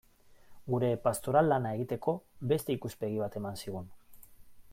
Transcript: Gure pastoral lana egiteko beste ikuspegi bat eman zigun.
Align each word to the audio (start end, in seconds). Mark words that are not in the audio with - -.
Gure 0.73 0.89
pastoral 1.03 1.51
lana 1.53 1.75
egiteko 1.79 2.17
beste 2.53 2.79
ikuspegi 2.79 3.23
bat 3.27 3.41
eman 3.43 3.63
zigun. 3.65 3.95